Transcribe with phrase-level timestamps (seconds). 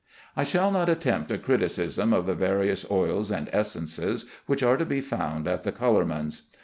[0.35, 4.83] I shall not attempt a criticism of the various oils and essences which are to
[4.83, 6.49] be found at the color man's.